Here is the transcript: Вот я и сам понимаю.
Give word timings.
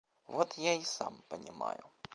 Вот 0.25 0.57
я 0.57 0.73
и 0.73 0.83
сам 0.83 1.21
понимаю. 1.29 1.83